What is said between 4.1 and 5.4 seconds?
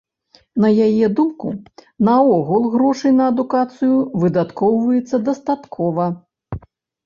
выдаткоўваецца